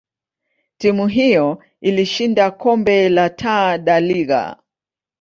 timu 0.77 1.07
hiyo 1.07 1.63
ilishinda 1.81 2.51
kombe 2.51 3.09
la 3.09 3.29
Taa 3.29 3.77
da 3.77 3.99
Liga. 3.99 4.57